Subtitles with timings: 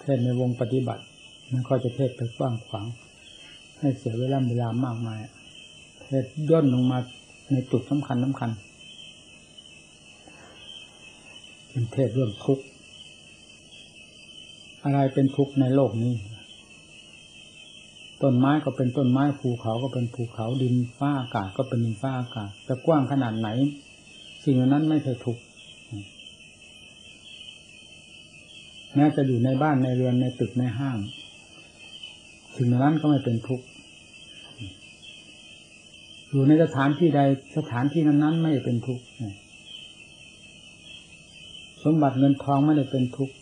[0.00, 1.02] เทศในวงปฏิบัติ
[1.52, 2.86] มันก็จะเทศไปกว้างขวาง
[3.78, 5.20] ให้เสียเวลาเวลามากมาย
[6.02, 6.98] เทศย่นลงมา
[7.52, 8.50] ในจุดสำคัญสำคัญ
[11.68, 12.64] เป็นเทศเรื่องทุกข์
[14.84, 16.14] อะไรเป็นทุกข์ในโลกนี้
[18.22, 23.48] ต้นไม้ก็เป็นต้นไม้ภูเขาก็เป็นภูเขาดินฟ้าอากาศก็เป็นดินฟ้าอากาศจะกว้างขนาดไหน
[24.44, 25.42] สิ่งนั้นไม่ใช่ทุกข์
[28.94, 30.98] แม้จะอยู่ในบ้านในเรือนในตึกในห้าง
[32.56, 33.66] สิ่งนั้นก็ไม่เป็นทุกข์
[36.30, 37.20] อยู่ในสถานที่ใด
[37.56, 39.04] สถานที่นั้นๆไม่เป็นทุกข์
[41.84, 43.34] สมบัติเงินทองไม่ได้เป็นทุกข์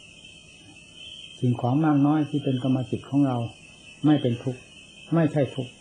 [1.40, 3.38] สิ่งของมากน้อยที่เป็นกรรมสิทธิ์ของเรา
[4.06, 4.60] ไม่เป็นทุกข์
[5.14, 5.72] ไม่ใช่ทุกข์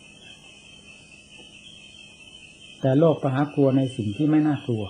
[2.81, 4.84] แต่โลกประหากลัวในสิ่งที่ไม่น่ากลัว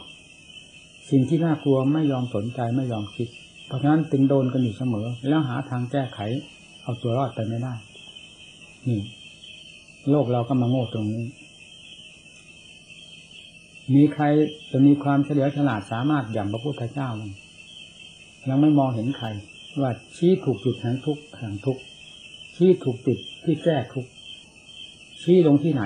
[1.10, 3.30] สิ่งที่น่ากลัวไม่ยอมสนใจไม่ยอมคิด
[3.68, 6.20] เพราะฉะนั้นตึงโดนกันอยู่เสมอ แล้วหาทางแก้ไข
[6.84, 7.74] เอาตัวรอดไปไม่ได้
[8.88, 9.02] นี่
[10.10, 11.26] โลกเราก็มาโง่ตรงนี้
[13.94, 14.26] มีใคร
[14.72, 17.32] จะมีความเฉลียวฉลาดสามารถอย่างพระพุทธเจ้ามั้ง
[18.48, 19.28] ยังไม่มองเห็นใคร
[19.82, 21.82] ว่าชี้ถูกจุดแห่งทุกข์แห่งทุกข์
[22.56, 24.10] ชี้ถูกจุดที่แก้ทุกข์
[25.22, 25.84] ชี้ลงที่ไหน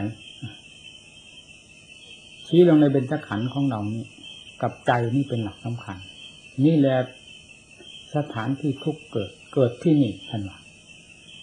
[2.47, 4.03] ชี้ลงในเบญจขันธ์ของเรานี่
[4.61, 5.97] กับใจนี่เป็นหลักสำคัญ
[6.65, 6.97] นี่แหละ
[8.15, 10.57] สถานที่ทุกเกิดเกิดที่นี่ท่านว่า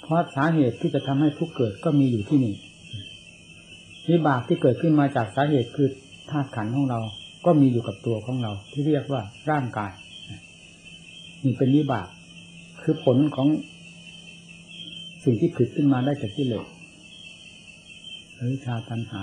[0.02, 2.54] เพราะสาเหตุที่จะทำให้ทุกเกิดก็มีอยู่ที่นี่
[4.10, 5.88] วิบากที่เกิดขึ้นมาจากสาเหตุคือ
[6.30, 7.00] ธาตุขันธ์ของเรา
[7.44, 9.92] ก็มีอยู่กับตัวของเรา ที่เรียกว่าร่างกาย
[11.44, 12.06] นี่เป็นวิบาก
[12.82, 13.48] คือผลของ
[15.24, 16.64] สิ่งที่ผิดขึ้นมาได้จากที่เหลือ
[18.64, 19.22] ชาตัญหา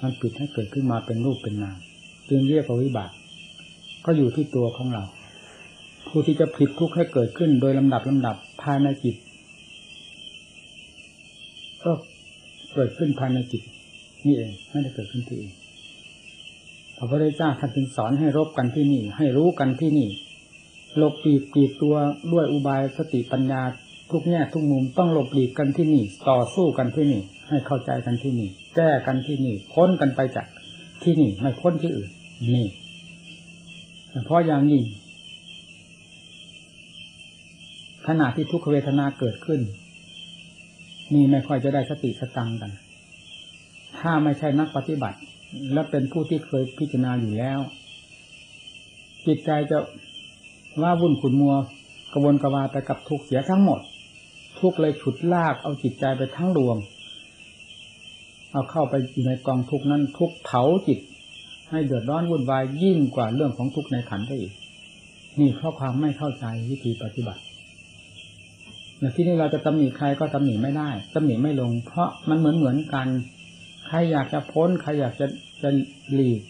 [0.00, 1.78] มันปิดให้เกิดขึ้นมาเป็นรูปเป็นนาม
[2.28, 3.10] จึงเรียกว่าวิบาก
[4.04, 5.04] ก็อยู่ที่ตัวของเรา
[6.08, 9.16] ผู้ที่จะผิดทุกข์ให้เกิดขึ้น โดยลำดับลำดับภายในจิต
[11.84, 11.92] ก็
[12.74, 13.62] เกิดขึ้นภายในจิต
[14.24, 15.52] นี่เองไม่ได้เกิดขึ้นที่อื่น
[16.96, 20.08] พระพุทธเจ้าท่านจึงสอนให้รบกันที่นี่ ให้รู้กันที่นี่
[20.96, 21.96] หลบปีกปีกตัว
[22.32, 23.62] ด้วยอุบายสติปัญญา
[24.10, 30.46] ทุกแง่ทุกมุมต้องหลบหลีกกันที่นี่ ต่อสู้กันที่นี่ ให้เข้าใจกันที่นี่ แก้กันที่นี่พ้นกันไปจาก
[31.02, 32.10] ที่นี่ไม่พ้นที่อื่น
[32.54, 32.66] นี่
[34.24, 34.84] เพราะอย่างยิ่ง
[38.06, 39.60] ขณะที่ทุกขเวทนาเกิดขึ้น
[41.14, 42.70] นี่ไม่ค่อยจะได้สติสตังกัน
[43.98, 45.18] ถ้าไม่ใช่นักปฏิบัติ
[45.72, 47.60] และเป็นผู้ที่เคยพิจารณาอยู่แล้ว
[49.26, 49.78] จิตใจจะ
[50.82, 51.54] ว่าวุ่นขุนมัว
[52.12, 53.80] กระวนกระวายไปกับทุกเสียทั้งหมด
[54.60, 56.76] ทุกเลยฉุดลากเอาจิตใจไปทั้งดวง
[58.52, 60.98] เอาเข้าไปอยู่ในกองทุกนั้น ทุกเผาจิต
[61.70, 64.52] ให้เดือดร้อนวุ่นวายยิ่งกว่าเรื่องของทุกในขันได้อีก
[65.40, 67.42] นี่เพราะความไม่เข้าใจวิธีปฏิบัติ
[69.14, 73.06] ที่นี้เราจะตำหนิใครก็ตำหนิไม่ได้ตำหนิไม่ลง เพราะมันเหมือนเหมือนกัน
[73.86, 75.26] ใครอยากจะพ้น ใครอยากจะ
[75.62, 75.70] จะ
[76.14, 76.40] หลีก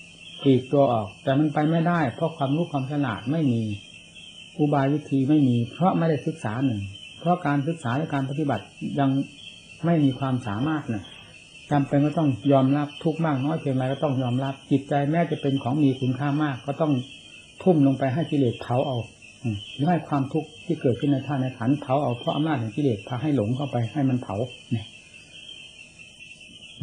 [0.43, 3.60] หลีกตัวออก แต่มันไปไม่ได้ เพราะความรู้ความฉลาดไม่มี
[4.59, 6.81] อุบายวิธีไม่มี เพราะไม่ได้ศึกษาหนึ่ง
[7.21, 8.65] เพราะการศึกษาและการปฏิบัติ
[9.00, 9.10] ยัง
[9.84, 11.04] ไม่มีความสามารถเนี่ย
[11.71, 16.93] จำเป็นก็ต้องยอมรับทุกมากน้อยเพียงไรก็ต้องยอมรับจิตใจแม้จะเป็นของมีคุณค่ามาก ก็ต้อง
[17.62, 18.97] ทุ่มลงไปให้กิเลสเผาเอา
[19.75, 24.37] หรือให้ความทุกข์ที่เกิดขึ้นในท่านในขันเผาเอาเพราะอำนาจของกิเลสพาให้หลงเข้าไปให้มันเผา
[24.72, 24.87] เนี่ย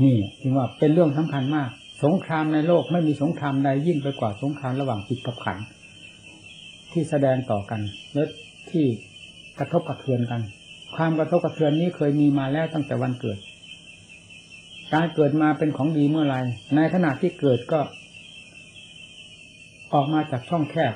[0.01, 1.69] นี่จึงว่าเป็นเรื่องสำคัญมาก
[2.03, 5.57] สงครามในโลกไม่มีสงครามใดยิ่งไปกว่าสงครามระหว่างจิตกับขัน
[6.91, 7.81] ที่แสดงต่อกัน
[8.13, 8.23] และ
[8.69, 8.85] ที่
[9.59, 10.41] กระทบกระเทือนกัน
[10.95, 13.37] ความกระทบกระเทือนนี้เคยมีมาแล้วตั้งแต่วันเกิด
[14.93, 16.35] การเกิดมาเป็นของดีเมื่อไร
[16.75, 17.79] ในขณะที่เกิดก็
[19.93, 20.93] ออกมาจากช่องแคบ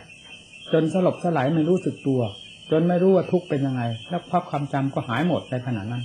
[0.74, 2.22] จนสลบสลายไม่รู้สึกตัว
[2.72, 6.04] จนไม่รู้ว่าทุกข์เป็นยังไง แล้วภาพความจำก็หายหมดในขณะนั้น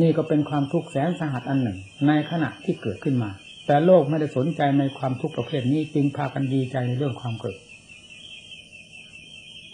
[0.00, 3.30] นี่ก็เป็นความทุกข์แสนสาหัสอันหนึ่ง ในขณะที่เกิดขึ้นมา
[3.66, 7.58] แต่โลกไม่ได้สนใจในความทุกข์ประเภทนี้จึงพากันดีใจในเรื่องความเกิด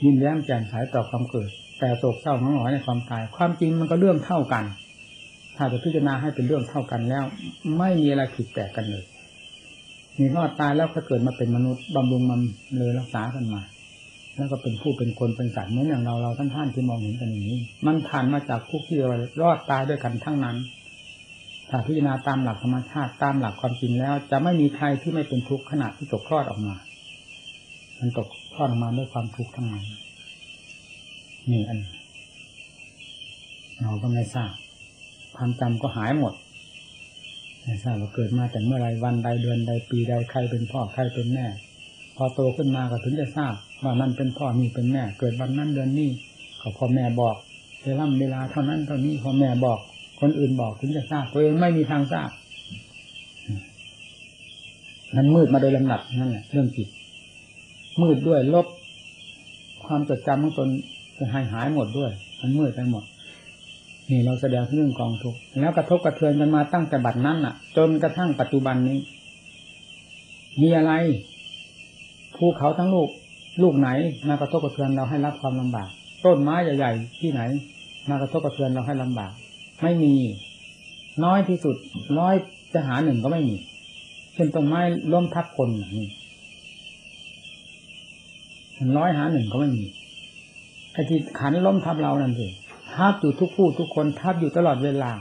[0.02, 4.64] ยิ้มแย้มแจ่มใสต่อความเกิด แต่โศกเศร้าหงอยในความตาย ความจริงมันก็เรื่องเท่ากัน
[5.56, 7.24] ถ้าจะพิจารณาให้เป็นเรื่องเท่ากันแล้ว
[7.78, 9.04] ไม่มีอะไรผิดแปลกกันเลย
[10.18, 12.40] มีรอดตายแล้วก็เกิดมาเป็นมนุษย์บำรุงมัน
[12.78, 13.62] เลยรักษากันมา
[14.36, 18.98] แล้วก็เป็นผู้เป็นคนเป็นสัตว์เหมือนอย่างเราเราท่านท่านที่มองเห็นกันอย่างนี้ มันผ่านมาจากพวกที่
[19.42, 20.56] รอดตายด้วยกันทั้งนั้น
[21.68, 26.74] ถ้าพิจารณาตามหลักธรรมชาติตามหลักความจริงแล้ว จะไม่มีใครที่ไม่เป็นทุกข์ขณะที่ตกคลอดออกมา
[27.98, 29.84] มันตกทอดออกมาด้วยความทุกข์ทั้งนั้น
[31.50, 31.80] นี่อัน
[33.82, 34.52] เราก็ไม่ทราบ
[35.36, 36.34] ความจำก็หายหมด
[37.62, 41.46] ไม่ทราบว่าเกิดมาแต่เมื่อไรวันใดเดือนใดปีใดใครเป็นพ่อใครเป็นแม่
[42.16, 46.10] พอโตขึ้นมาก็ถึงจะทราบว่านั่นเป็นพ่อนี่เป็นแม่ เกิดวันนั้นเดือนนี้
[46.58, 47.36] เขพ่อแม่บอก
[47.84, 49.78] เวลาเวลาเท่านั้นเท่านี้พ่อแม่บอก
[50.20, 52.30] คนอื่นบอกถึงจะทราบตัวเองไม่มีทางทราบ
[55.16, 56.88] มันมืดมาโดยลำดับนั่นแหละเรื่องจิต
[58.02, 58.66] มืดด้วยลบ
[59.86, 60.68] ความจดจำของตน
[61.18, 63.04] จะหายหายหมดด้วย มันมืดไปหมด
[64.10, 68.98] นี่เราแสดงเรื่องกองทุกแล้วกระทบกระเทือนกันมาตั้งแต่บัดนั้นน่ะ จนกระทั่งปัจจุบันนี้
[70.60, 70.92] มีอะไร
[72.36, 73.08] ภูเขาทั้งลูก
[73.62, 73.88] ลูกไหน
[74.28, 75.88] มากระทบกระเทือนเราให้รับความลำบาก
[76.24, 77.40] ต้นไม้ใหญ่ๆที่ไหน
[78.08, 79.32] มากระทบกระเทือนเราให้ลำบาก
[79.82, 80.14] ไม่มี
[81.24, 81.76] น้อยที่สุด
[82.18, 82.34] ร้อย
[82.72, 83.56] จะหาหนึ่งก็ไม่มี
[84.34, 84.80] เช่นต้นไม้
[85.12, 86.08] ล้มทับคนอย่างนี้
[88.98, 89.84] ร้อยหาหนึ่งก็ไม่มี
[90.92, 92.46] ไอ้ที่ขันล้มทับเรานั่นสิ
[92.94, 95.12] ทับอยู่ทุกผู้ทุกคนทับอยู่ตลอดเวลา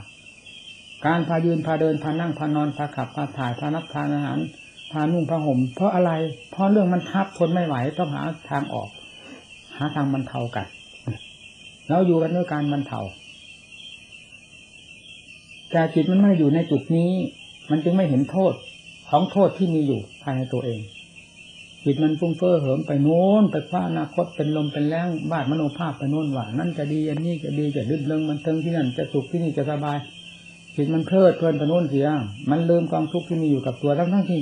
[1.06, 4.38] การพายืนพาเดินพานั่งพานอนพาขับพาถ่ายพานับทานอาหาร
[4.94, 6.12] พานุ่งพาห่มเพราะอะไร
[6.50, 8.88] เพราะเรื่องมันทับทนไม่ไหวต้องหาทางออก
[9.76, 10.66] หาทางบรรเทากัน
[11.88, 13.00] เราอยู่กันด้วยการบรรเทา
[15.70, 17.10] แต่จิตมันไม่อยู่ในจุดนี้
[17.70, 18.52] มันจึงไม่เห็นโทษ
[19.08, 20.80] ของโทษที่มีอยู่ภายในตัวเอง
[21.84, 29.98] จิตมันฟุ้งเฟ้อเหิมไปโน้นไปคว้าอนาคตเป็นลมเป็นแรงบาดมโนภาพไปโน้นหว่านั่นจะดีอันนี้จะดีจะดื่นเริงมันเทิงที่นั่นจะสุขที่นี่จะสบาย
[30.76, 32.06] จิตมันเพลิดเพลินไปโน้นเสีย
[32.50, 34.40] มันลืมกองทุกข์ที่มีอยู่กับตัวทั้งทั้งที่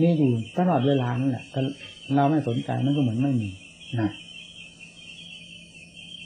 [0.00, 1.60] มีอยู่ตลอดเวลานั่นแหละแต่
[2.14, 3.48] เราไม่สนใจมันก็เหมือนไม่มี
[4.00, 4.10] นะ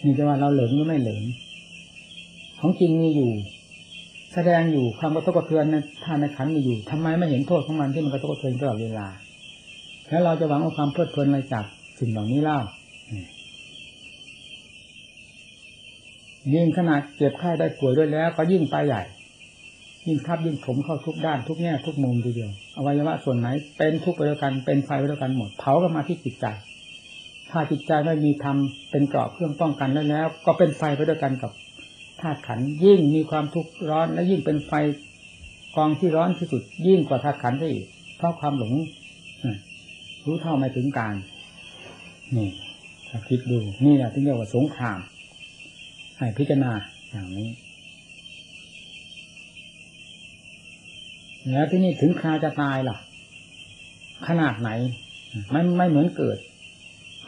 [0.02, 1.22] นี่จะว่าเราเหลิงหรือไม่เหลิง
[2.60, 3.30] ของจริงมีอยู่
[4.34, 9.06] แสดงอยู่ความกระทบกระเทือนในท่านในขันมีอยู่ทำไมไม่เห็นโทษของมันที่มันกระทบกระเทือนตลอดเวลา
[10.08, 11.64] แล้วเราจะหวังเอาความเพลิดเพลินอะไรจาก
[11.98, 12.58] สิ่งเหล่านี้เล่า
[16.54, 19.02] ยิ่งขนาดเจ็บไข้ได้ป่วยด้วยแล้ว ก็ยิ่งไปใหญ่
[20.06, 23.48] ยิ่งทับยิ่งถมเข้าทุกด้านทุกแง่ทุกมุมทีเดียวอวัยวะส่วนไหน
[23.78, 26.46] เป็นทุกไปด้วยกันเป็นไฟไปด้วยกันหมดเผากันมาที่จิตใจ
[27.50, 28.56] ถ้าจิตใจไม่มีธรรม
[28.90, 31.50] เป็นเกราะเครื่องป้องกันแล้วแล้ว ก็เป็นไฟไปด้วยกันกับ
[32.20, 34.72] ธาตุขันยิ่งมีความทุกข์ร้อนและยิ่งเป็นไฟ
[35.76, 37.86] กองที่ร้อนที่สุด ยิ่งกว่าธาตุขันได้อีก
[38.16, 38.74] เพราะความหลง
[40.24, 41.14] รู้เท่าไม่ถึงการ
[42.36, 42.48] นี่
[43.08, 44.98] ถ้าคิดดูนี่แหละที่เรียกว่าสงคราม
[46.18, 46.72] ให้พิจารณา
[47.10, 47.48] อย่างนี้
[51.52, 52.96] แล้วที่นี่ถึงคราจะตายล่ะ
[54.28, 54.70] ขนาดไหน
[55.54, 56.38] มันไม่เหมือนเกิด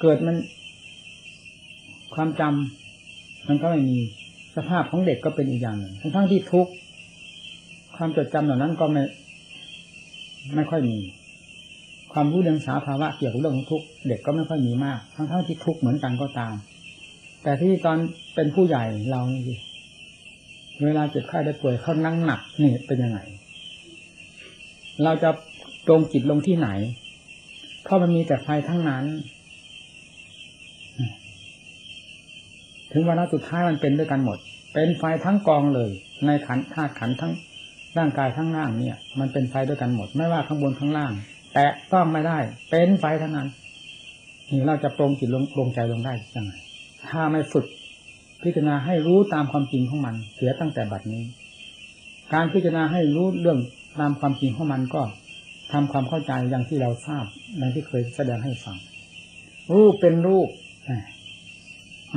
[0.01, 0.37] เกิดมัน
[2.15, 3.99] ความจำมันก็ไม่มี
[4.57, 6.73] สภาพของเด็กก็เป็นอีกอย่างหนึ่งทั้งที่ทุกข์
[7.97, 9.03] ความจดจำเหล่านั้นก็ไม่
[10.55, 10.99] ไม่ค่อยมี
[12.13, 16.55] ความรู้เรื่องสาภาวะเกี่ยวกับเรื่องของทุกข์เด็กก็ไม่ค่อยมีมาก ทั้งทั้งที่ทุกข์เหมือนกันก็ตาม
[17.43, 17.99] แต่ที่ตอน
[18.35, 19.43] เป็นผู้ใหญ่เรานี่
[20.85, 23.19] เวลาเจ็บไข้ได้ป่วยเขานั่งหนักนี่เป็นยังไง
[25.05, 25.31] เราจะ
[25.89, 26.69] ตรงจิตลงที่ไหน
[27.83, 29.05] เพราะมันมีแต่ไฟทั้งนั้น
[32.93, 34.39] ถึงวันสุดท้ายมันเป็นด้วยกันหมด
[34.75, 35.91] เป็นไฟทั้งกองเลย
[36.27, 37.33] ในขันธาตุขันทั้ง
[37.99, 41.13] ร่างกายทั้งล่างเนี่ย มันเป็นไฟด้วยกันหมด ไม่ว่าข้างบนข้างล่าง
[41.55, 42.39] แต่ต้องไม่ได้
[42.71, 43.49] เป็นไฟทั้งนั้น
[44.51, 46.53] นี่เราจะปรงจิตลงปรงใจลงได้ยังไง
[47.09, 47.67] ถ้าไม่ฝึก
[48.43, 51.23] พิจารณาให้รู้ตามความจริงของมัน เสียตั้งแต่บัดนี้
[52.33, 53.59] การพิจารณาให้รู้เรื่อง
[54.01, 55.03] ตามความจริงของมันก็
[55.73, 57.25] ทำความเข้าใจอย่างที่เราทราบ
[57.57, 58.77] อย่างที่เคยแสดงให้ฟัง
[59.75, 60.49] รูปเป็นรูป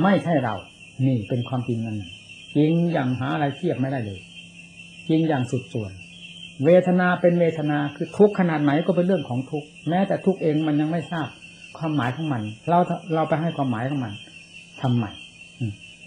[0.02, 0.54] ไม่ใช่เรา
[1.06, 2.02] นี่เป็นความจริงนั่น
[2.56, 4.20] จริงอย่างหาอะไรเทียบไม่ได้เลย
[5.08, 5.92] จริงอย่างสุดส่วน
[6.64, 11.28] เวทนาเป็นเวทนาคือทุกขนาดไหนก็เป็นเรื่องของทุกแม้แต่ทุกเองมันยังไม่ทราบ
[11.78, 12.78] ความหมายของมัน เรา
[13.14, 14.12] เราไปให้ความหมายของมัน
[14.82, 15.04] ทำไม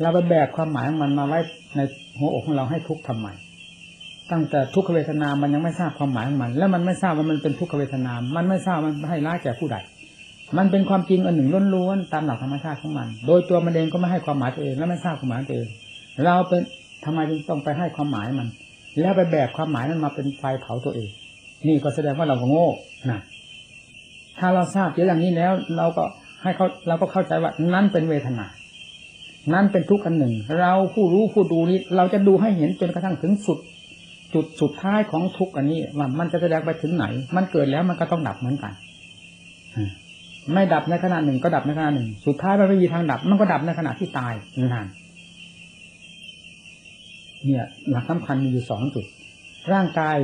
[0.02, 1.40] เราไปแบกความหมายของมันมาไว้
[1.76, 1.80] ใน
[2.18, 3.28] หัวอกของเราให้ทุกทำไม
[4.32, 9.78] ตั้งแต่ทุกขเวทนา มันยังไม่ทราบความหมายของมัน แล้วมันไม่ทราบว่ามันเป็นทุกขเวทนา มันไม่ทราบมันให้ร้ายแก่ผู้ใด
[10.58, 15.70] มันเป็นความจริงอันหนึ่งล้วนๆตามหลักธรรมชาติของมัน โดยตัวมันเองก็ไม่ให้ความหมายตัวเองและไม่ทราบความหมายตัวเอง
[16.26, 16.62] เราเป็น
[17.06, 18.48] ทำไมจึงต้องไปให้ความหมายมัน
[19.00, 21.10] แล้วไปแบกความหมายนั้นมาเป็นไฟเผาตัวเอง
[21.68, 22.70] นี่ก็แสดงว่าเราก็โง่
[23.10, 23.20] นะ
[24.40, 26.04] ถ้าเราทราบอย่างนี้แล้ว เราก็
[26.44, 28.46] ให้เขาเราก็เข้าใจว่านั้นเป็นเวทนา
[29.54, 33.60] นั้นเป็นทุกข์อันหนึ่ง เราผู้รู้ผู้ดูนี้ เราจะดูให้เห็นจนกระทั่งถึงสุด
[34.36, 38.74] จุดสุดท้ายของทุกข์อันนี้ว่ามันจะแสดงไปถึงไหน มันเกิดแล้วมันก็ต้องดับเหมือนกัน
[40.54, 44.88] ไม่ดับในขณะหนึ่งก็ดับในขณะหนึ่ง สุดท้ายมันไม่มีทางดับ มันก็ดับในขณะที่ตายนั่น
[47.46, 49.06] เนี่ย หลักสำคัญมีอยู่สองจุด
[49.74, 50.18] ร่างกาย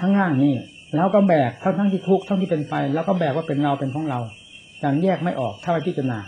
[0.00, 0.54] ทั้งร่างนี่
[0.96, 4.20] แล้วก็แบกทั้งทั้งที่ทุกข์ทั้งที่เป็นไฟแล้วก็แบกว่าเป็นเราเป็นของเรา
[4.80, 6.20] อย่างแยกไม่ออกถ้าไปพิจารณา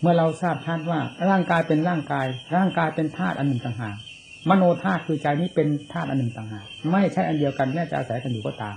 [0.00, 1.00] เมื่อเราทราบชัดว่า
[1.30, 2.26] ร่างกายเป็นร่างกาย
[2.56, 3.96] ร่างกายเป็นธาตุอันหนึ่งต่างหาก
[4.50, 8.76] มโนธาตุคือใจนี้เป็นธาตุอันหนึ่งต่างหากไม่ใช่อันเดียวกันแม้จะอาศัยกันอยู่ก็ตาม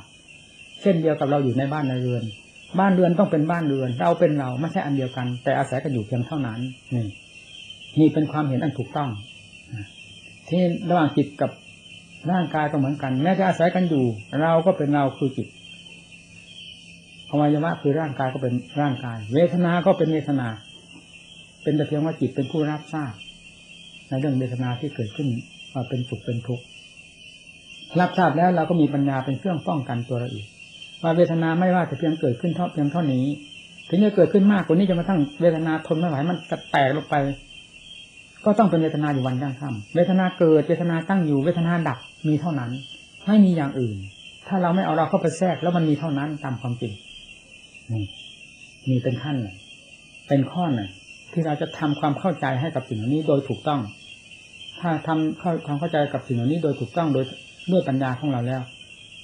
[0.81, 2.23] เช่นเดียวกับเราอยู่ในบ้านในเรือน
[2.79, 6.59] บ้านเรือนต้องเป็นบ้านเรือน เราเป็นเราไม่ใช่อันเดียวกัน แต่อาศัยกันอยู่เพียงเท่านั้น
[6.95, 7.05] นี่
[7.99, 9.09] นี่เป็นความเห็นอันถูกต้อง
[10.49, 11.51] ที่ระหว่างจิตกับ
[12.31, 14.05] ร่างกายก็เหมือนกัน แม้จะอาศัยกันอยู่
[14.41, 15.47] เราก็เป็นเราคือจิต
[17.29, 20.47] อวัยวะคือร่างกายก็เป็นร่างกาย เวทนา ก็เป็นเวทนา
[21.63, 23.13] เป็นแต่เพียงว่าจิตเป็นผู้รับทราบ
[24.07, 25.27] ในเรื่องเวทนาที่เกิดขึ้น
[25.77, 26.63] ว่าเป็นสุขเป็นทุกข์
[27.99, 30.45] รับทราบแล้วเราก็มีปัญญาเป็นเครื่องป้องกันตัวเราอีก
[31.03, 33.25] ว่าเวทนาไม่ว่าจะเพียงเกิดขึ้นเท่าเพียงเท่านี้
[33.89, 37.15] ถึงจะเกิดขึ้นมากกว่านี้จะมาทั้งเวทนาทนไม่ไหวมันจะแตกลงไป
[38.45, 42.71] ก็ต้องเป็นเวทนาอยู่วันยั่งค่ำเวทนาเกิดเวทนาตั้งอยู่เวทนาดับมีเท่านั้น
[43.27, 43.97] ไม่มีอย่างอื่น
[44.47, 46.93] ถ้าเราไม่เอาเราเข้าไปแทรกแล้วมันมีเท่านั้นตามความจริง
[47.91, 48.03] นี่
[48.89, 49.37] มีเป็นขั้น
[50.27, 50.89] เป็นข้อหนึ่ง
[51.33, 53.81] ที่เราจะทำความเข้าใจให้กับสิ่งนี้โดยถูกต้อง
[54.81, 57.25] ถ้าทำความเข้าใจกับสิ่งเหล่านี้โดยถูกต้องโดย
[57.71, 58.61] ด้วยปัญญาของเราแล้ว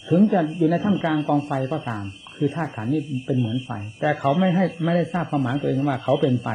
[0.09, 2.03] ถึงจะอยู่ในท่ามกลางกองไฟก็ตาม
[2.35, 3.69] คือธาตุขันนี้เป็นเหมือนไฟ
[3.99, 6.47] แต่เขาไม่ให้ไม่ได้ทราบความหมายตัวเองว่าเขาเป็นไฟ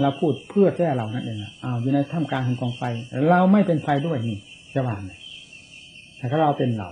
[0.00, 2.82] เราพูดเพื่อแก้เรานั่นเองอ้าวอยู่ในท่ามกลางของกองไฟ
[3.30, 4.38] เราไม่เป็นไฟด้วยนี่
[4.74, 5.12] จะว่าไง
[6.16, 6.90] แต่ถ้าเราเป็นเรา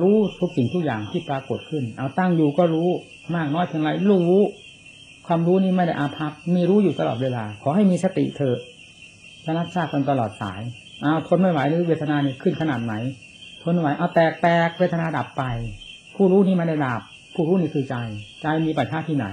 [0.00, 2.88] รู้ทุกสิ่งทุกอย่างที่ปรากฏขึ้น เอาตั้งอยู่ก็รู้
[3.36, 4.42] มากน้อยเพียงไรรู้
[5.26, 8.58] ความรู้นี้ไม่ได้อาภัพมีรู้อยู่ตลอดเวลา ขอให้มีสติเถอะ
[9.44, 10.60] จะรับทราบกันตลอดสาย
[11.00, 12.94] เอาทนไม่ไหวหรือเวทนานี่ขึ้นขนาดไหน
[13.62, 15.42] ทนไม่ไหวเอาแตกแตกเวทนาดับไป
[16.16, 17.02] ผู้รู้นี้ไม่ได้ดับ
[17.34, 17.96] ผู้รู้นี่คือใจ
[18.42, 19.26] ใจมีปัจจัยที่ไหน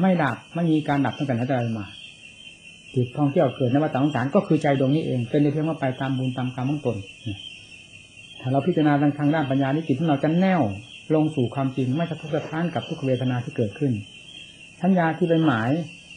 [0.00, 1.86] ไม่ดับไม่มีการดับตั้งแต่ไหนแต่ไรมา
[2.94, 6.96] จิตท่องเที่ยวเกิดนวัฏสงสารก็คือใจดวงนี้เอง เป็นในเพียงว่าไปตามบุญตามกรรมของตน
[8.40, 10.62] ถ้าเราพิจารณาทางด้านปัญญานิจิตของเราจะแน่ว
[11.14, 13.92] ลงสู่ความจริงไม่สะทกสะท้านกับทุกเวทนาที่เกิดขึ้น
[14.82, 15.70] สัญญาที่เป็นหมาย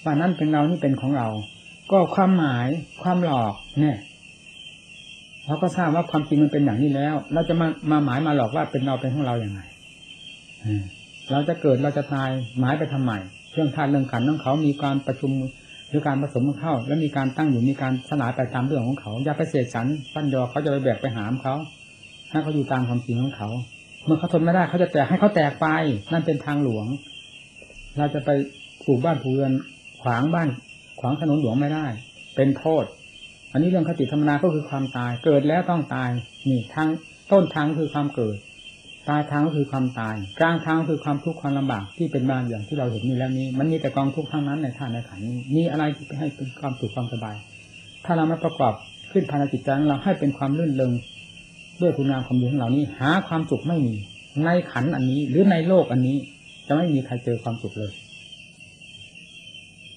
[0.04, 1.28] ว่านั่นเป็นเรานี่เป็นของเรา
[1.92, 2.68] ก็ความหมาย
[3.04, 3.98] ความหลอกเนี่ย
[5.46, 9.62] เราก็ทราบว่าความจริงมันเป็นอย่างนี้แล้ว เราจะมามาหมายมาหลอกว่าเป็นเราเป็นของเราอย่างไร
[11.32, 12.30] เราจะเกิดเราจะตาย
[12.60, 13.12] หมายไปทำไม
[13.54, 15.32] เรื่องธาตุเรื่องขันของเขามีการประชุม
[15.90, 21.56] หรือการผสมเข้า แล้วมีการตั้งอยู่มีการสลายไปตามเรื่องของเขาอย่าไปเสกสรรปั้นยอเขาจะไปแบกไปหามเขา
[22.30, 23.50] ให้เขาอยู่ตามความจริงของเขา
[24.06, 25.68] เมื่อเขาทนไม่ได้เขาจะแตกให้เขาแตกไป
[26.12, 26.86] นั่นเป็นทางหลวง
[27.98, 28.30] เราจะไป
[28.86, 29.54] ปลูกบ้านปลูกเรือน
[30.02, 30.50] ขวางบ้าน
[31.00, 31.86] ขวางถนนหลวงไม่ได้
[32.36, 32.84] เป็นโทษ
[33.52, 36.10] อันนี้เรื่องคติธรรมนาก็คือความตาย เกิดแล้วต้องตาย
[36.50, 36.88] นี่ทาง
[37.32, 38.38] ต้นทางคือความเกิด
[39.08, 47.36] ปลายทางก็คือความตาย กลางทางคือความทุกข์ความลำบากที่เป็นบางอย่างที่เราเห็นนี่แล้วนี้ มันมีแต่กองทุกข์ทั้งนั้นในท่านในขันนี้มีอะไรที่ให้เป็นความสุขความสบาย
[48.06, 48.74] ถ้าเราไม่ประกอบ
[49.12, 50.92] ขึ้นภายในจิตใจของเราให้เป็นความลื่นเลง
[51.82, 53.96] ด้วยคุณงามความดีของเรานี้ หาความสุขไม่มี
[54.44, 56.18] ในขันอันนี้ หรือในโลกอันนี้
[56.68, 57.92] จะไม่มีใครเจอความสุขเลย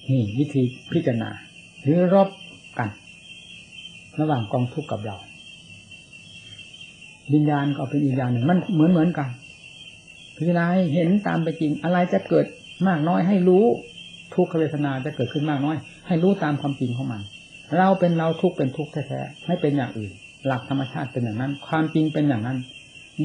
[0.09, 1.29] นี่วิธีพิจารณา
[1.81, 2.29] หรือรบ
[2.79, 2.89] กัน
[4.19, 5.17] ระหว่างกองทุกข์กับเรา
[7.33, 9.29] วิญญาณก็เป็นอีกอย่างหนึ่งมันเหมือนเหมือนกัน
[10.37, 12.45] พิจารณาเห็นตามไปจริง อะไรจะเกิด
[12.87, 13.65] มากน้อยให้รู้
[14.35, 15.75] ทุกขเวทนาจะเกิดขึ้นมากน้อย
[16.07, 17.21] ให้รู้ตามความจริงของมัน
[17.77, 20.11] เราเป็นเราทุกเป็นทุกแท้ๆไม่เป็นอย่างอื่น
[20.47, 22.57] หลักธรรมชาติเป็นอย่างนั้น ความจริงเป็นอย่างนั้น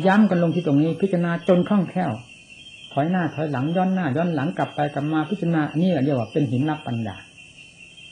[0.07, 2.13] ย้ำกันลงที่ตรงนี้ พิจารณาจนคล่องแคล่ว
[2.93, 7.17] ถอยหน้าถอยหลังย้อนหน้าย้อนหลังกลับไปกลับมาพิจารณาอันนี้เรียกว่าเป็นหินรับปัญญา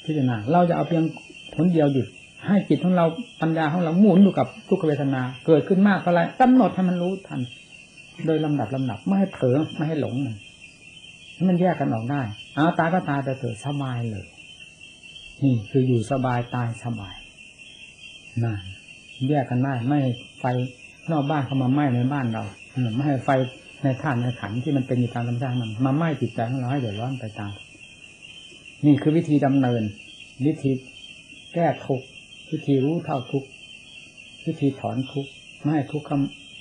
[0.05, 1.05] พิจารณาเราจะเอาเพียง
[1.55, 2.07] ผลเดียวหยุด
[2.47, 3.07] ให้จิตของเรา
[3.41, 7.41] ปัญญาของเราหมุนอยู่กับทุกขเวทนา เกิดขึ้นมากเท่าไรกำหนดให้มันรู้ทัน
[8.27, 10.37] โดยลำดับลำดับไม่ให้เผลอไม่ให้หลงมัน
[11.35, 12.21] ให้มันแยกกันออกได้
[12.55, 14.27] เอาตาก็ตายแต่เถิดสบายเลย
[15.43, 17.15] นี่คืออยู่สบายตายสบาย
[18.45, 18.61] นั่น
[19.29, 19.99] แยกกันได้ไม่
[20.41, 20.45] ไฟ
[21.11, 22.43] นอกบ้านเข้ามาไหม้ในบ้านเรา
[22.95, 23.31] ไม่ให้ไฟ
[23.83, 27.53] ในท่านในขันที่มันเป็นอยู่ตามธรรมชาติมันมาไหม้จิตใจของเราให้เดือดร้อนไปตาม
[28.87, 29.83] นี่คือวิธีดำเนิน
[30.47, 30.71] วิธี
[31.55, 32.07] แก้ทุกข์
[32.51, 33.45] วิธีรู้เท่าทุก
[34.47, 35.27] วิธีถอนทุก
[35.61, 36.07] ไม่ให้ทุกข์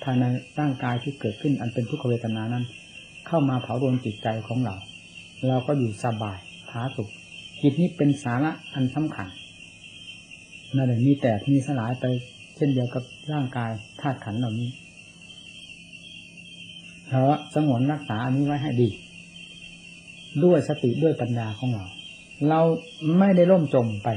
[0.03, 0.23] ภายใน
[0.59, 2.65] ร่างกายที่เกิดขึ้น อันเป็นทุกขเวทนานั้น
[3.27, 4.75] เข้ามาเผาโดนจิตใจของเรา
[5.47, 6.37] เราก็อยู่สบาย
[6.69, 7.09] ผาสุข
[7.61, 9.27] จิตนี้เป็นสาระอันสำคัญ
[10.75, 12.05] นั่นแหละมีแตกมีสลายไป
[12.55, 13.03] เช่นเดียวกับ
[13.33, 14.69] ร่างกายธาตุขันเหล่านี้
[17.07, 18.89] เพราะสงวนรักษาอันนี้ไว้ให้ดี
[20.43, 21.85] ด้วยสติด้วยปัญญาของเรา
[22.49, 22.61] เรา
[23.19, 24.09] ไม่ได้ล่มจมไป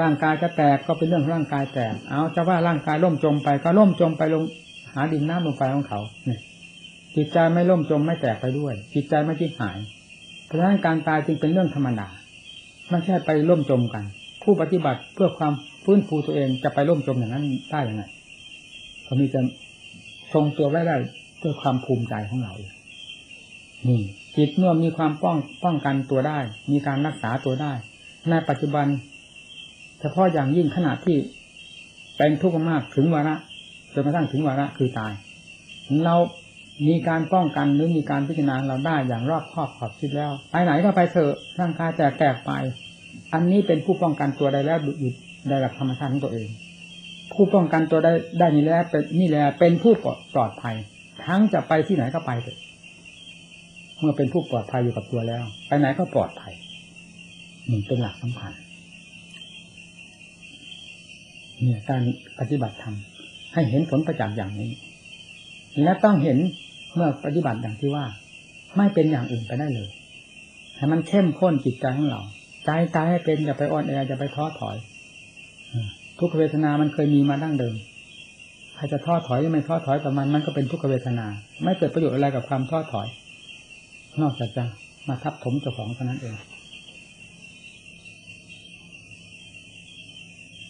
[0.00, 4.42] ร่างกายจะแตกก็เป็นเรื่องร่างกายแตก เอาจะว่าร่างกายล่มจมไป ก็ล่มจมไปลง
[4.94, 6.40] หาดินน้ำลงไปของเขาเนี่ย
[7.16, 9.78] จิตใจไม่ล่มจมไม่แตกไปด้วย จิตใจไม่จิตหาย
[10.46, 12.08] เพราะฉะนั้นการตายจึงเป็นเรื่องธรรมดา
[12.90, 14.04] ไม่ใช่ไปล่มจมกัน
[14.42, 15.52] ผู้ปฏิบัติเพื่อความ
[15.84, 18.02] ฟื้นฟูตัวเองจะไปล่มจมอย่างนั้นได้ยังไง
[19.04, 19.40] เขามีจะ
[20.32, 20.96] ทรงตัวไว้ได้
[21.44, 22.52] ด้วยความภูมิใจของเรา
[23.88, 24.00] นี่
[24.36, 26.38] จิตเมื่อมีความป้องป้องกันตัวได้
[26.70, 27.72] มีการรักษาตัวได้
[28.30, 28.86] ในปัจจุบัน
[30.00, 31.16] เฉพาะอย่างยิ่งขณะที่
[32.16, 33.34] เป็นทุกข์มากถึงวาระ
[33.94, 35.12] จนกระทั่งถึงวาระคือตาย
[36.04, 36.16] เรา
[36.88, 42.50] มีการป้องกันหรือมีการพิจารณาเราได้อย่างรอบคอบขอบคิดแล้วไปไหนก็ไปเถอะร่างกายแตกแตกไป
[43.32, 45.12] อันนี้เป็นผู้ป้องกันตัวได้แล้วอยู่
[45.48, 46.48] ได้หลักธรรมชาติของตัวเอง
[47.32, 49.92] ผู้ป้องกันตัวได้ได้นี่แล้วเป็นนี่แหละเป็นผู้
[50.34, 50.76] ปลอดภัย
[51.24, 52.58] ทั้งจะไปที่ไหนก็ไปเถอะ
[53.98, 56.54] เมื่อเป็นผู้ปลอดภัยอยู่กับตัวแล้ว ไปไหนก็ปลอดภัย
[57.68, 58.52] หนี่งเป็นหลักสำคัญ
[61.60, 62.02] เนี่ยการ
[62.38, 62.96] ปฏิบัติธรรม
[63.52, 64.70] ให้เห็นผลประจักษ์อย่างนี้
[65.82, 66.38] และต้องเห็น
[66.94, 68.04] เมื่อปฏิบัติอย่างที่ว่า
[68.76, 69.88] ไม่เป็นอย่างอื่นไปได้เลย
[70.76, 72.20] ให้มันเข้มข้นจิตใจของเรา
[72.64, 74.76] ใจใจให้เป็นอย่าไปอ่อนแออย่าไปท้อถอย
[76.18, 77.74] ทุกเวทนามันเคยมีมาดั้งเดิม
[78.76, 81.26] ใครจะท้อถอยไม่ท้อถอยต่อมันมันก็เป็นทุกขเวทนา
[81.62, 83.06] ไม่เกิดประโยชน์อะไรกับความท้อถอย
[84.22, 84.64] นอกจากจะ
[85.08, 86.36] มาทับถมเจ้าของเท่านั้นเอง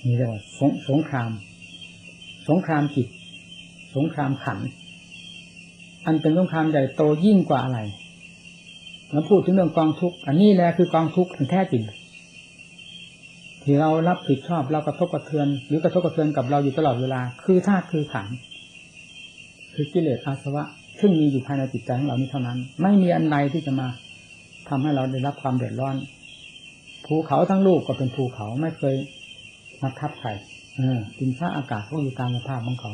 [0.05, 1.31] นี่เรียกว่าสงสงคราม
[2.49, 3.09] สงครามจิต
[3.97, 4.59] สงครามขัน
[6.07, 7.81] อันเป็นสงครามใหญ่โตยิ่งกว่าอะไร
[9.11, 11.83] แล้วพูดถึงเรื่องกองทุกข์ อันนี้แหละคือกองทุกข์อันแท้จริง
[13.65, 18.29] ที่เรารับผิดชอบเรากระทบกระเทือน หรือกระทบกระเทือนกับเราอยู่ตลอดเวลา คือธาตุคือขัน
[19.75, 20.65] คือกิเลสอาสวะ
[21.01, 23.89] ซึ่งมีอยู่ภายในจิตใจของเรานี้เท่านั้น ไม่มีอันใดที่จะมา
[24.69, 25.97] ทำให้เราได้รับความเดือดร้อน
[27.07, 28.95] ภูเขาทั้งลูกก็เป็นภูเขาไม่เคย
[29.83, 30.31] มาทับใคร
[31.19, 32.93] ดินฟ้าอากาศก็อยู่ตามสภาพของเขา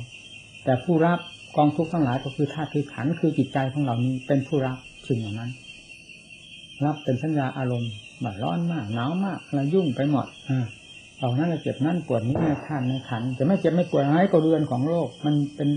[0.64, 1.18] แต่ผู้รับ
[1.56, 4.76] กองทุกข์ทั้งหลายก็คือธาตุคือขันคือจิตใจของเรานี้เป็นผู้รับ
[5.08, 5.50] สิ่งเหล่านั้น
[6.84, 7.92] รับเป็นสัญญาอารมณ์
[8.24, 10.64] บบร้อนมากหนาวมากอะไรยุ่งไปหมดอ่า
[11.18, 15.68] เอานั่นเจ็บนั่นปวดนี้ในขันในขันจะไม่เจ็บไม่ปวดอะไรก็เรือนของโรคมันเป็น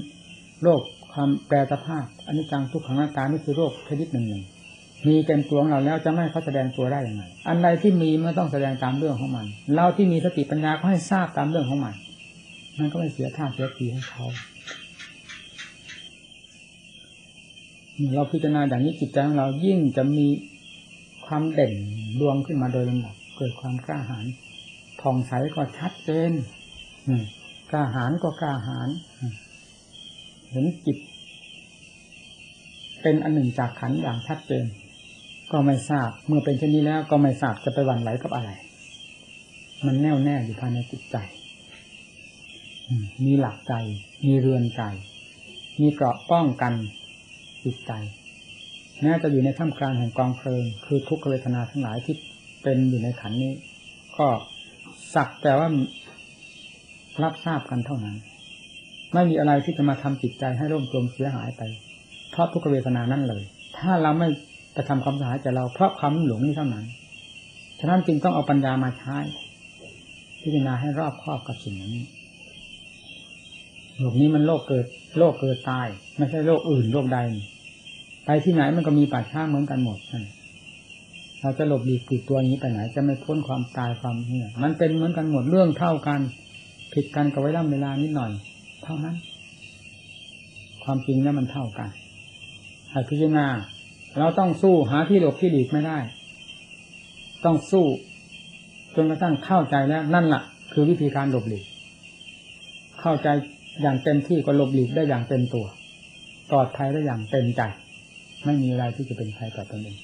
[0.64, 0.82] โรค
[1.14, 4.44] ความแปรสภาพอันนี้จังทุกขังอาการนี่คือโรคชนิดหนึ่งหนึ่ง
[5.08, 9.46] มีเต็มตัวของเราแล้วจะไม่เขาแสดงตัวได้ยังไงอันใดที่มีมันต้องแสดงตามเรื่องของมัน
[9.76, 11.96] เราที่มีสติปัญญาก็ให้ทราบตามเรื่องของมัน
[12.80, 14.26] มันก็ไม่เสียท่าเสียทีให้เขา
[18.16, 20.28] เราพิจารณาอย่างนี้จิตใจของเรายิ่งจะมี
[21.36, 21.74] ความเด่น
[22.20, 24.26] ดวงขึ้นมาโดยลำดับเกิดความกล้าหาญ
[25.02, 26.32] ผ่องใสก็ชัดเจน
[27.72, 28.90] กล้าหาญก็กล้าหาญ
[30.50, 30.98] เห็นจิต
[33.02, 34.66] เป็นอันหนึ่งจากขันอย่างชัดเจน
[35.52, 38.50] ก็ไม่ทราบเมื่อเป็นเช่นนี้แล้ว ก็ไม่ทราบจะไปหวั่นไหวกับอะไร
[39.86, 41.18] มันแน่วแน่อยู่ภายในจิตใจ
[43.26, 43.74] มีหลักใจ
[44.26, 44.82] มีเรือนใจ
[45.80, 46.74] มีเกราะป้องกัน
[47.66, 47.94] จิตใจ
[49.04, 52.16] แม้จะอยู่ในท่ามกลางแห่งกองเพลิง คือทุกขเวทนาทั้งหลายที่
[52.64, 53.54] เป็นอยู่ในขันนี้
[54.18, 54.28] ก็
[55.16, 55.68] สักแต่ว่า
[57.24, 58.16] รับทราบกันเท่านั้น
[59.14, 61.62] ไม่มีอะไรที่จะมาทำจิตใจให้ร่มจมเสียหายไป
[62.32, 63.44] เพราะทุกขเวทนานั้นเลย
[63.78, 64.28] ถ้าเราไม่
[64.76, 66.86] จะทำความสะอาดใจเราเพราะความหลงนี้เท่านั้น
[67.80, 69.18] ฉะนั้นจึงต้องเอาปัญญามาใช้
[70.42, 72.06] พิจารณาให้รอบครอบกับสิ่งนี้
[74.00, 74.86] โลกนี้มันโลกเกิด
[75.18, 75.88] โลกเกิดตาย
[76.18, 77.20] ไม่ใช่โลกอื่นโลกใด
[78.26, 79.98] ไปที่ไหนมันก็มีป่าช้าเหมือนกันหมด
[81.42, 86.20] เราจะหลบหลีกติดตัวนี้ไปไหน จะไม่พ้นความตายความเนี่ยมันเป็นเหมือนกันหมดเรื่องเท่ากัน
[86.94, 88.32] ผิดกันกับไว้ล่ำเวลานิดหน่อย
[88.84, 89.16] เท่านั้น
[90.84, 91.90] ความจริงนี่มันเท่ากัน
[92.92, 93.48] ให้พิจารณา
[94.20, 95.98] เราต้องสู้หาที่หลบที่หลีกไม่ได้
[97.46, 97.86] ต้องสู้
[98.96, 101.66] จนกระทั่งเข้าใจแล้วนั่นแหละคือวิธีการหลบหลีก
[103.02, 103.28] เข้าใจ
[103.82, 105.66] อย่างเต็มที่ก็หลบหลีกได้อย่างเต็มตัว
[106.52, 107.62] ปลอดภัยได้อย่างเต็มใจ
[108.46, 109.98] ไม่มีอะไรที่จะเป็นภัยต่อตนเอง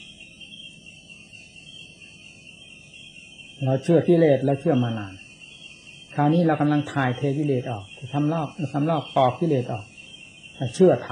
[3.64, 5.14] เราเชื่อกิเลสเราเชื่อมานาน
[6.16, 9.86] คราวนี้เรากำลังถ่ายเทกิเลสออกทำลอกทำลอกปอกกิเลสออก
[10.76, 11.10] เชื่อท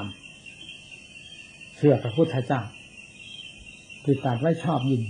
[0.81, 2.61] ำเชื่อพระพุทธเจ้า
[4.05, 5.03] ติดตัดไว้ชอบยิน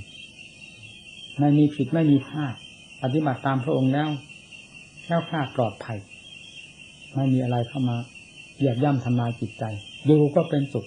[1.40, 2.54] ไม่มีผิดไม่มีพลาด
[3.04, 4.10] ปฏิบัติตามพระองค์แล้ว
[5.04, 5.98] แค่คลาดปลอดภัย
[7.16, 7.98] ไม่มีอะไรเข้ามา
[8.58, 9.64] เหยียบย่ำทำลายจิตใจ
[10.10, 10.86] ดูก็เป็นสุข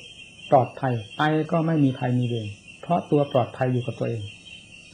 [0.50, 2.48] ปลอดภัยไปก็ไม่มีภัยมีเวร
[2.82, 4.22] เพราะตัวปลอดภัยอยู่กับตัวเอง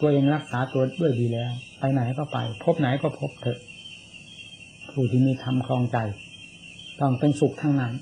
[0.00, 3.58] ตัวเองรักษาตัวด้วยดีแล้ว ไปไหนก็ไป พบไหนก็พบเถอะ
[4.90, 5.98] ผู้ที่มีธรรมคลองใจ
[7.00, 7.92] ต้องเป็นสุขทั้งนั้น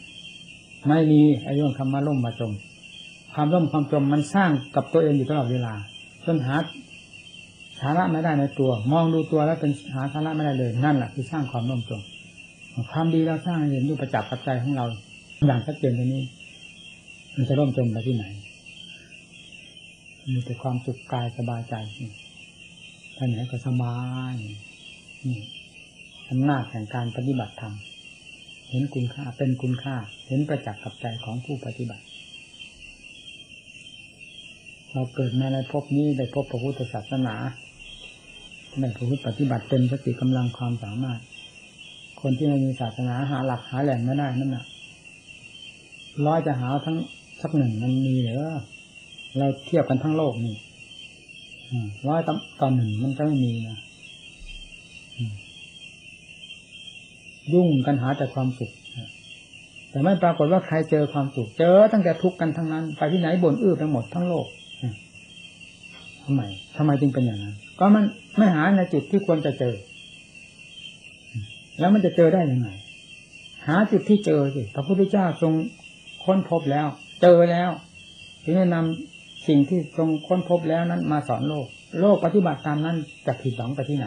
[0.88, 2.53] ไม่มีไอ้เรื่องคำว่าล่มมาจม
[3.35, 5.75] ความล่มความจมมันสร้างกับตัวเองอยู่ตลอดเวลา
[6.25, 6.57] จนหา
[7.81, 12.03] สาระไม่ได้ในตัว มองดูตัวแล้วเป็นหาสาระไม่ได้เลยนั่นแหละคือสร้างความล่มจม
[12.93, 14.85] ความดีเราสร้างเห็นด้วยประจักษ์กับใจของเรา
[15.47, 16.23] อย่างชัดเจนตรงนี้
[17.35, 18.25] มันจะร่มจมไปที่ไหน
[20.33, 21.75] มีแต่ความสุขกายสบายใจ
[23.14, 23.99] ไปไหนก็สบา
[24.33, 24.35] ย
[25.27, 25.38] นี่
[26.31, 27.75] อำนาจแห่งการปฏิบัติธรรม
[28.70, 29.97] เห็นคุณค่าเป็นคุณค่า
[30.29, 32.05] เห็นประจักษ์กับใจของผู้ปฏิบัติ
[34.92, 37.35] เราเกิดมาในภพนี้ได้พบพระพุทธศาสนา
[38.81, 41.20] ในพระพุทธปฏิบัติเต็มสติกำลังความสามารถ
[42.20, 44.64] คนที่ไม่มีศาสนาหาหลักหาแหล่งไม่ได้นั่นแหละ
[46.27, 46.97] ร้อยจะหาทั้ง
[47.40, 48.38] สักหนึ่งมันมีเหรอ
[49.38, 50.55] เราเทียบกันทั้งโลกนี่
[52.09, 53.79] ร้อยต่อต่อหนึ่งมันก็ไม่มีนะ
[57.53, 58.73] ยุ่งกันหาแต่ความสุข
[59.90, 64.47] แต่ไม่ปรากฏว่าใครเจอความสุขเจอตั้งแต่ทุกข์กันทั้งนั้น ไปที่ไหนบ่นอื้อไปหมดทั้งโลก
[66.25, 66.42] ทำไม
[66.77, 68.05] ทำไมจึงเป็นอย่างนั้น ก็มัน
[68.37, 69.75] ไม่หาในจุดที่ควรจะเจอ
[71.79, 72.68] แล้วมันจะเจอได้ยังไง
[73.66, 75.53] หาจุดที่เจอสิพระพุทธเจ้าทรง
[76.25, 76.87] ค้นพบแล้ว
[77.20, 77.70] เจอแล้ว
[78.44, 81.66] ถึงจะนำสิ่งที่ทรงค้นพบแล้วนั้นมาสอนโลก
[82.00, 82.96] โลกปฏิบัติตามนั้น
[83.27, 84.07] จะผิดหวังไปที่ไหน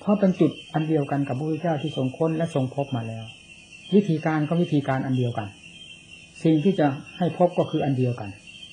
[0.00, 3.24] เพราะเป็นจุดอันเดียวกันกับพระพุทธเจ้าที่ทรงค้นและทรงพบมาแล้ว
[3.94, 5.48] วิธีการก็วิธีการอันเดียวกัน
[6.44, 6.86] สิ่งที่จะ
[7.18, 8.30] ให้พบก็คืออันเดียวกัน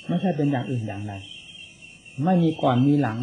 [0.07, 1.13] ไม่ใช่เป็นอย่างอื่นอย่างใด
[2.25, 3.17] ไม่มีก่อนมีหลัง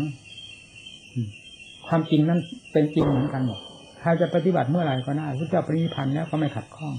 [1.89, 2.41] ความจริงนั้น
[2.73, 3.59] เป็นจริงเหมือนกันหมด
[4.01, 6.95] ใครจะปฏิบัติเมื่อไหร่ก็ได้พระเจ้าปรินิพพันธ์แล้วก็ไม่ขัดข้อง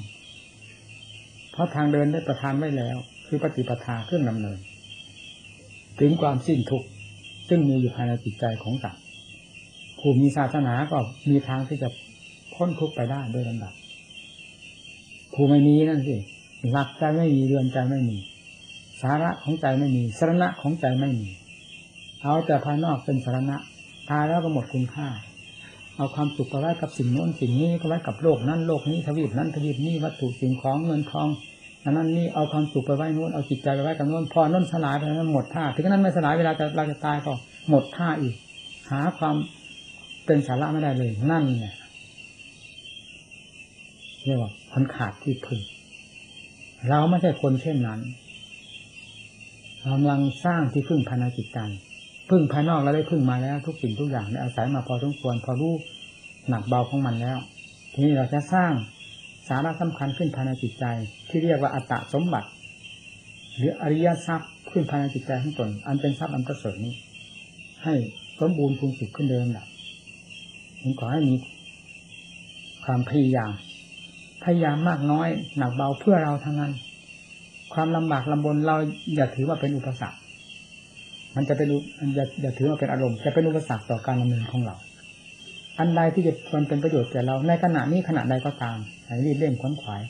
[1.57, 4.57] เพราะทางเดินได้ประทานไว้แล้ว คือปฏิปทาเครื่องดำเนิน
[5.99, 6.87] ถึงความสิ้นทุกข์
[7.49, 9.03] ซึ่งมีอยู่ภายในจิตใจของสัตว์
[9.99, 10.97] ผู้มีศาสนาก็
[11.29, 11.89] มีทางที่จะ
[12.53, 13.73] พ้นทุกข์ไปได้โดยลำดับ
[15.33, 16.15] ผู้ไม่มีนั่นสิ
[16.71, 18.17] หลักใจไม่มีเรือนใจไม่มี
[19.01, 21.29] สาระของใจไม่มีสาระของใจไม่มี
[22.21, 23.57] เอาแต่ภายนอกเป็นสาระ
[24.09, 25.07] ตายแล้วก็หมดคุณค่า
[25.97, 31.27] เอาความสุขไปไว้กับสิ่งโน้นสิ่งนี้ก็ไว้กับโลกนั้นโลกนี้ทวีปนั้นทวีปนี้วัตถุสิ่งของเงินทอง
[31.83, 37.33] อันนั้นนี่เอาความสุขไปไว้นู้นเอาจิตใจไปไว้กับโน้นพอน้นสลายไปนั้นหมดท่าถึงนั้นไม่สลายเวลาจะเราจะตายก็
[37.69, 38.35] หมดท่าอีก
[38.91, 39.35] หาความ
[40.25, 41.75] เป็นสาระไม่ได้เลยนั่นเนี่ย
[44.25, 45.61] เรียกว่าคนขาดที่พึ่ง
[46.89, 47.99] เราไม่ใช่คนเช่นนั้น
[49.81, 51.59] เรากำลังสร้างที่พึ่งภายในจิตใจ
[52.29, 55.73] พึ่งภายนอกเราได้พึ่งมาแล้ว ทุกสิ่งทุกอย่างได้อาศัยมาพอสมควรพอรู้
[56.49, 57.37] หนักเบาของมันแล้ว
[57.93, 58.71] ทีนี้เราจะสร้าง
[59.47, 60.85] สาระสำคัญขึ้นภายในจิตใจ
[61.29, 62.49] ที่เรียกว่าอัตตสมบัติ
[63.55, 66.93] หรืออริยทรัพย์ขึ้นภายในจิตใจของตนอันเป็นทรัพย์อันประเสริฐนี้
[67.83, 67.93] ให้
[68.39, 69.67] สมบูรณ์พูนสุขขึ้นเดิมดับ
[70.81, 71.35] ผมขอให้มี
[72.83, 73.51] ความพยายาม
[74.43, 76.73] พยายามมากน้อย หนักเบาเพื่อเราทั้งนั้น
[77.73, 78.77] ความลำบากลำบนเรา
[79.15, 80.19] อย่าถือว่าเป็นอุปสรรค
[81.37, 81.67] มันจะเป็น
[82.15, 84.75] อย่าอย่าถือว่าเป็นอารมณ์จะเป็นอุปสรรคต่อการดำเนินของเรา
[85.79, 90.01] อันใดที่จะควรเป็นประโยชน์แก่เราในขณะนี้ขณะใดก็ตามให้รีบเร่งขวนขวาย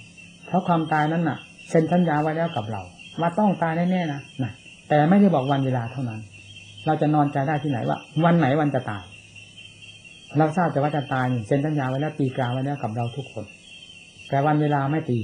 [0.48, 1.38] เพราะความตายนั้นน่ะ
[1.70, 2.82] เซ็นสัญญาไว้แล้วกับเรา
[3.20, 4.52] ว่าต้องตายแน่ๆนะนะ
[4.90, 6.20] แต่ไม่ได้บอกวันเวลาเท่านั้น
[6.86, 9.04] เราจะนอนใจได้ที่ไหนว่า วันไหนวันจะตาย
[10.38, 13.46] เราทราบแต่ว่าจะตายเซ็นสัญญาไว้แล้วตีกาไว้แล้วกับเราทุกคน
[14.30, 15.20] แต่วันเวลาไม่ตี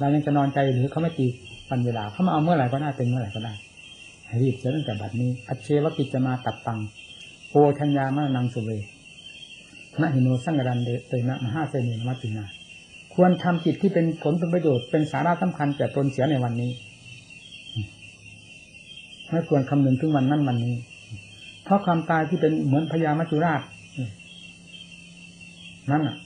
[0.00, 1.26] เรายังจะนอนใจหรือเขาไม่ตี
[1.70, 3.52] วันเวลาเขามาเอาเมื่อไหร่ก็ได้เป็นเมื่อไหร่ก็ได้
[4.40, 6.80] รีบเสียตั้งแต่บัดนี้ อัจเชวกิจจะมาตัดตัง
[7.50, 8.70] โอชัญญามานังสุเว
[10.00, 12.44] นะหิโนสังกรันเตนะมหาเสนีมัตินา
[13.14, 16.70] ควรทำจิตที่เป็นผลเป็นประโยชน์เป็นสาระสำคัญแก่ตนเสียในวันนี้
[19.30, 20.74] ไม่ควรคำนึงถึงวันนั้นวันนี้
[21.64, 23.60] เพราะความตายที่เป็นเหมือนพญามัจจุราช
[25.90, 26.16] นั่นอะ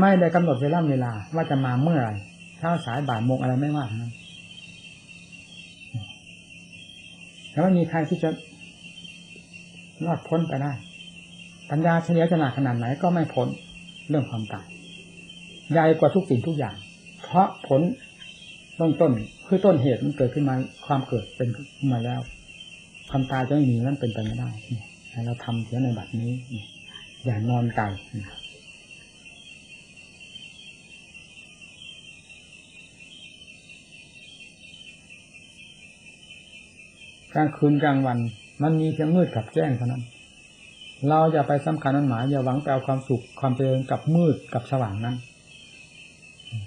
[0.00, 2.14] ไม่ได้กำหนดเวลาเวลาว่าจะมาเมื่อไหร่
[2.58, 4.12] เช้าสายบ่ายโมงอะไรไม่ว่านั้น
[7.52, 8.30] แต่ว่ามีใครที่จะ
[10.06, 10.72] รอดพ้นไปได้
[11.70, 13.48] ปัญญาเฉลียวฉลาดขนาดไหนก็ไม่พ้น
[14.08, 14.66] เรื่องความตาย
[15.72, 16.74] ใหญ่กว่าทุกสิ่งทุกอย่าง
[17.22, 17.80] เพราะผล
[18.78, 19.12] ต้นต้น
[19.46, 20.54] คือต้นเหตุมันเกิดขึ้นมา
[20.86, 22.20] ความเกิดเป็นขึ้นมาแล้ว
[23.10, 24.50] ความตายจะไม่มีนั่นเป็นไปไม่ได้
[25.26, 26.32] เราทำเสียในบัดนี้
[27.24, 27.80] อย่านอนใจ
[37.34, 38.18] กลางคืนกลางวัน
[38.62, 40.02] มันมีเพียงมืดกับแจ้งเท่านั้น
[41.08, 45.16] เราอย่าไปสำคัญนั้นหมายอย่าหวังไปเอาความสุขความเจริญกับมืดกับสว่างนั้น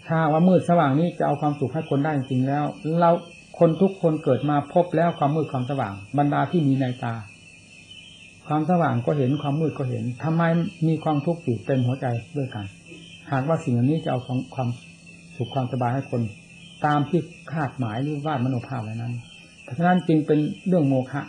[0.07, 2.63] ถ้าว่ามืดสว่างนี้จะเอาความสุขให้คนได้จริงแล้ว
[2.99, 3.11] เรา
[3.59, 7.13] คนทุกคนเกิดมาพบแล้วความมืดความสว่าง บรรดาที่มีในตา
[8.47, 10.41] ความสว่างก็เห็นความมืดก็เห็นทำไม
[10.87, 12.05] มีความทุกข์อยู่เต็มหัวใจ
[12.37, 12.65] ด้วยกัน
[13.31, 14.69] หากว่าสิ่งนี้จะเอาความความ
[15.35, 16.21] สุขความสบายให้คน
[16.85, 19.13] ตามที่คาดหมายหรือวาดมโนภาพไว้นั้น
[19.65, 21.21] เพราะฉะนั้นจึงเป็นเรื่องโมฆะ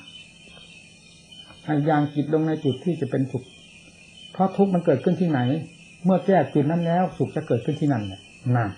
[1.65, 3.45] ให้ยางจิตลงในจุดที่จะเป็นสุข
[4.33, 5.41] เพราะทุกข์มันเกิดขึ้นที่ไหน
[6.05, 8.21] เมื่อแก้จุดนั้นแล้ว สุขจะเกิดขึ้นที่นั่นแหละ
[8.57, 8.71] นั่น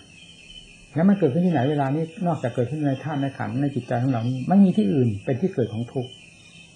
[0.94, 6.10] แล้วมันเกิดขึ้นที่ไหนเวลานี้นอกจากเกิดขึ้นในท่านในขันในจิตใจของเรานี้ไม่มีที่อื่นเป็นที่เกิดของทุกข์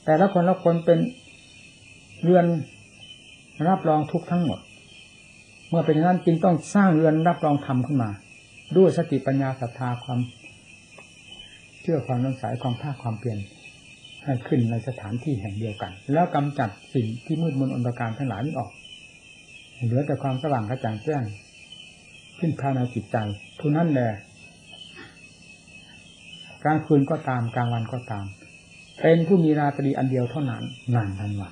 [0.04, 0.98] แต่ละคนละคนเป็น
[2.22, 2.46] เรือน
[3.68, 4.58] รับรองทุกข์ทั้งหมด
[5.68, 8.10] เมื่อเป็นอย่างนั้นจึงต้องสร้างเรือนรับรองธรรมขึ้นมา
[8.76, 10.20] ด้วยสติปัญญาศรัทธาความ
[11.82, 13.38] เชื่อความน้อมสายความภาคความเปลี่ยน
[14.24, 18.70] ให้ขึ้นในสถานที่แห่งเดียวกัน แล้วกำจัดสิ่งที่มืดมนอนตรการทั้งหลายนี้ออก
[19.84, 21.24] เหลือแต่ความสว่างกระจ่างแจ้ง
[22.38, 23.16] ขึ้นภายในจิตใจ
[23.60, 24.10] ทุนั้นแหละ
[26.64, 28.24] กลางคืนก็ตามกลางวันก็ตาม
[29.00, 30.62] เป็นผู้มีราตรีอันเดียวเท่านั้น
[30.94, 31.50] นั่นทันว่า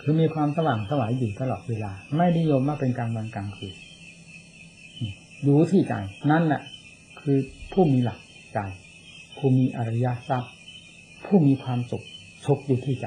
[0.00, 3.74] คือมีความสว่างสวายอยู่ตลอดเวลา ไม่นิยมว่าเป็นกลางวันกลางคืน
[5.46, 5.92] รู้ที่ใจ
[6.30, 6.62] นั่นแหละ
[7.20, 7.36] คือ
[7.72, 8.18] ผู้มีหลัก
[8.54, 8.58] ใจ
[9.36, 10.52] ผู้มีอริยทรัพย์
[11.24, 12.04] ผู้มีความสุข
[12.46, 13.06] สุขอยู่ที่ใจ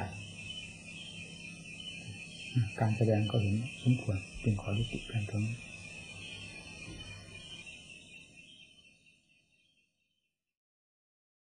[2.79, 5.55] การแสดงก็เห็นสมควรเป็นขอยุติเพียงเท่านี้